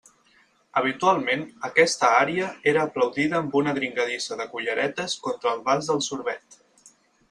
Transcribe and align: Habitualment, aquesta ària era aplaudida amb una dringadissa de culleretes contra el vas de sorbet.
Habitualment, 0.79 1.43
aquesta 1.69 2.09
ària 2.23 2.49
era 2.73 2.87
aplaudida 2.87 3.39
amb 3.43 3.61
una 3.63 3.77
dringadissa 3.79 4.43
de 4.43 4.51
culleretes 4.57 5.19
contra 5.29 5.57
el 5.57 5.67
vas 5.73 5.97
de 5.97 6.05
sorbet. 6.13 6.63